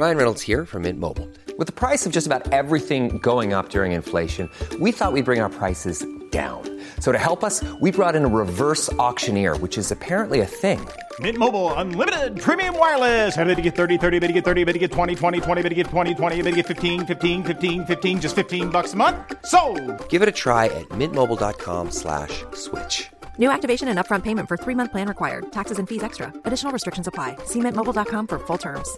[0.00, 1.28] Ryan Reynolds here from Mint Mobile.
[1.58, 4.48] With the price of just about everything going up during inflation,
[4.80, 6.62] we thought we'd bring our prices down.
[7.00, 10.80] So to help us, we brought in a reverse auctioneer, which is apparently a thing.
[11.20, 13.36] Mint Mobile unlimited premium wireless.
[13.36, 15.62] Ready to get 30, 30, bit to get 30, bit to get 20, 20, 20,
[15.62, 18.94] bit to get 20, 20, bit to get 15, 15, 15, 15 just 15 bucks
[18.94, 19.18] a month.
[19.44, 19.60] So,
[20.08, 23.10] Give it a try at mintmobile.com slash switch.
[23.36, 25.52] New activation and upfront payment for three month plan required.
[25.52, 26.32] Taxes and fees extra.
[26.46, 27.36] Additional restrictions apply.
[27.44, 28.88] See mintmobile.com for full terms.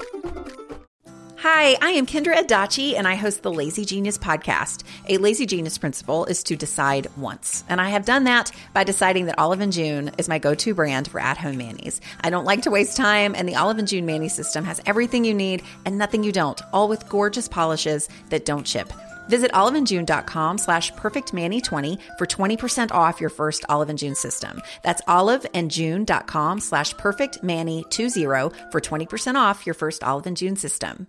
[1.43, 4.85] Hi, I am Kendra Adachi, and I host the Lazy Genius podcast.
[5.09, 7.65] A Lazy Genius principle is to decide once.
[7.69, 10.73] And I have done that by deciding that Olive and June is my go to
[10.73, 12.01] brand for at home manis.
[12.21, 15.25] I don't like to waste time, and the Olive and June Mani system has everything
[15.25, 18.93] you need and nothing you don't, all with gorgeous polishes that don't chip.
[19.29, 24.63] Visit oliveandjune.com slash perfectmani20 for 20% off your first Olive and June system.
[24.85, 31.09] That's oliveandjune.com slash perfectmani20 for 20% off your first Olive and June system.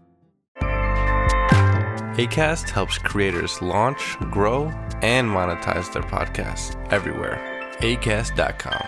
[2.17, 4.65] ACAST helps creators launch, grow,
[5.01, 7.39] and monetize their podcasts everywhere.
[7.79, 8.81] ACAST.com.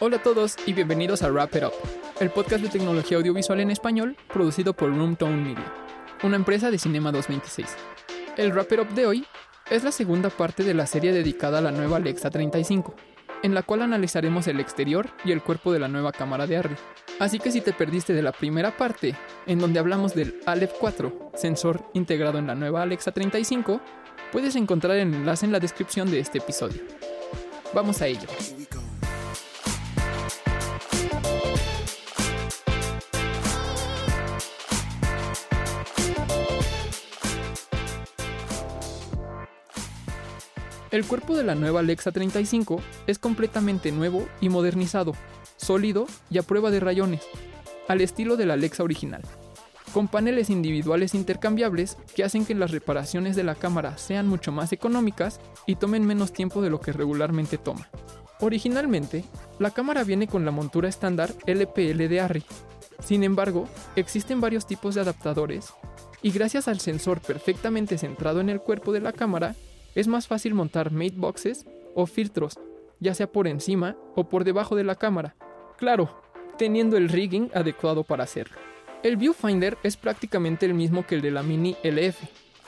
[0.00, 1.74] Hola a todos y bienvenidos a Wrap It Up,
[2.20, 5.72] el podcast de tecnología audiovisual en español producido por Roomtone Media,
[6.22, 7.76] una empresa de Cinema 226.
[8.38, 9.26] El Wrap It Up de hoy
[9.70, 12.94] es la segunda parte de la serie dedicada a la nueva Alexa 35,
[13.42, 16.76] en la cual analizaremos el exterior y el cuerpo de la nueva cámara de Arri.
[17.18, 19.14] Así que si te perdiste de la primera parte,
[19.46, 23.80] en donde hablamos del Aleph 4, sensor integrado en la nueva Alexa 35,
[24.30, 26.82] puedes encontrar el enlace en la descripción de este episodio.
[27.74, 28.28] Vamos a ello.
[40.92, 45.14] El cuerpo de la nueva Alexa 35 es completamente nuevo y modernizado,
[45.56, 47.22] sólido y a prueba de rayones,
[47.88, 49.22] al estilo de la Alexa original,
[49.94, 54.74] con paneles individuales intercambiables que hacen que las reparaciones de la cámara sean mucho más
[54.74, 57.88] económicas y tomen menos tiempo de lo que regularmente toma.
[58.40, 59.24] Originalmente,
[59.58, 62.44] la cámara viene con la montura estándar LPL de Arri.
[63.02, 63.66] Sin embargo,
[63.96, 65.72] existen varios tipos de adaptadores
[66.20, 69.56] y gracias al sensor perfectamente centrado en el cuerpo de la cámara,
[69.94, 72.58] es más fácil montar mate boxes o filtros,
[73.00, 75.34] ya sea por encima o por debajo de la cámara.
[75.76, 76.22] Claro,
[76.58, 78.56] teniendo el rigging adecuado para hacerlo.
[79.02, 82.22] El viewfinder es prácticamente el mismo que el de la Mini LF,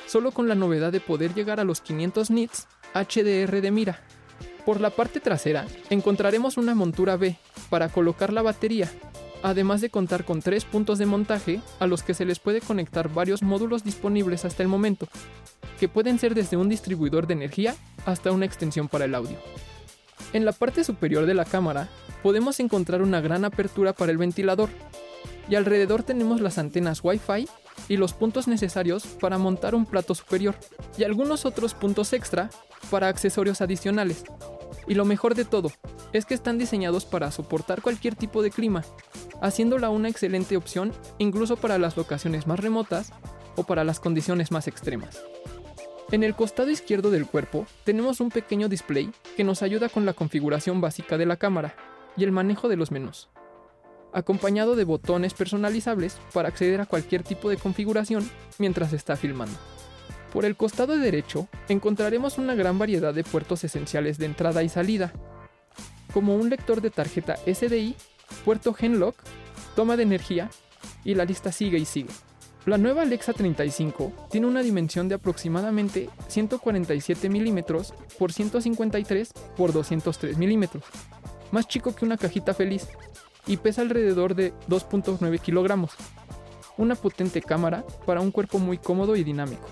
[0.07, 4.01] solo con la novedad de poder llegar a los 500 nits HDR de mira.
[4.67, 7.37] Por la parte trasera encontraremos una montura B
[7.71, 8.91] para colocar la batería,
[9.45, 13.13] además de contar con tres puntos de montaje a los que se les puede conectar
[13.13, 15.07] varios módulos disponibles hasta el momento,
[15.79, 19.37] que pueden ser desde un distribuidor de energía hasta una extensión para el audio.
[20.33, 21.91] En la parte superior de la cámara
[22.23, 24.71] podemos encontrar una gran apertura para el ventilador
[25.51, 27.47] y alrededor tenemos las antenas Wi-Fi
[27.91, 30.55] y los puntos necesarios para montar un plato superior
[30.97, 32.49] y algunos otros puntos extra
[32.91, 34.25] para accesorios adicionales.
[34.87, 35.71] Y lo mejor de todo
[36.15, 38.85] es que están diseñados para soportar cualquier tipo de clima,
[39.43, 43.13] haciéndola una excelente opción incluso para las locaciones más remotas
[43.57, 45.23] o para las condiciones más extremas.
[46.13, 50.13] En el costado izquierdo del cuerpo tenemos un pequeño display que nos ayuda con la
[50.13, 51.75] configuración básica de la cámara
[52.17, 53.29] y el manejo de los menús,
[54.13, 59.59] acompañado de botones personalizables para acceder a cualquier tipo de configuración mientras está filmando.
[60.33, 65.13] Por el costado derecho encontraremos una gran variedad de puertos esenciales de entrada y salida,
[66.15, 67.97] como un lector de tarjeta SDI,
[68.45, 69.17] puerto Genlock,
[69.75, 70.49] toma de energía
[71.05, 72.13] y la lista sigue y sigue.
[72.67, 80.39] La nueva Alexa 35 tiene una dimensión de aproximadamente 147 milímetros por 153 por 203
[80.39, 80.85] milímetros,
[81.51, 82.87] más chico que una cajita feliz,
[83.47, 85.91] y pesa alrededor de 2.9 kilogramos.
[86.79, 89.67] Una potente cámara para un cuerpo muy cómodo y dinámico.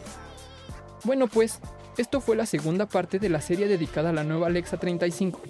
[1.05, 1.61] Bueno pues,
[1.97, 5.41] esto fue la segunda parte de la serie dedicada a la nueva Alexa 35,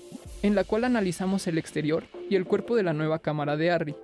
[0.42, 3.96] en la cual analizamos el exterior y el cuerpo de la nueva cámara de Arri.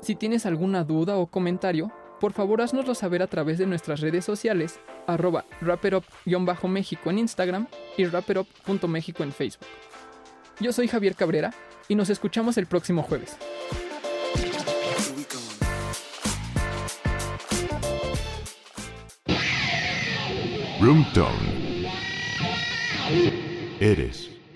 [0.00, 4.24] Si tienes alguna duda o comentario, por favor haznoslo saber a través de nuestras redes
[4.24, 5.44] sociales, arroba
[6.68, 7.66] méxico en Instagram
[7.96, 9.66] y rapperup.mexico en Facebook.
[10.60, 11.52] Yo soy Javier Cabrera
[11.88, 13.36] y nos escuchamos el próximo jueves.
[20.80, 21.58] Roomtone.
[23.80, 24.37] Eres